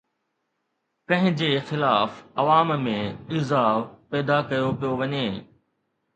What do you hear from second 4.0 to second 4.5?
پيدا